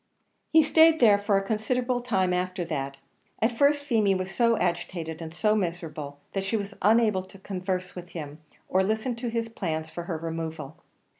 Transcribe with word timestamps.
He 0.51 0.63
stayed 0.63 0.99
there 0.99 1.19
for 1.19 1.37
a 1.37 1.43
considerable 1.43 2.01
time 2.01 2.33
after 2.33 2.65
that; 2.65 2.97
at 3.39 3.55
first 3.55 3.83
Feemy 3.83 4.15
was 4.15 4.31
so 4.33 4.57
agitated 4.57 5.21
and 5.21 5.31
so 5.31 5.55
miserable, 5.55 6.17
that 6.33 6.43
she 6.43 6.57
was 6.57 6.73
unable 6.81 7.21
to 7.21 7.37
converse 7.37 7.93
with 7.95 8.09
him, 8.13 8.39
or 8.67 8.81
listen 8.81 9.15
to 9.17 9.27
his 9.29 9.47
plans 9.47 9.91
for 9.91 10.05
her 10.05 10.17
removal. 10.17 10.77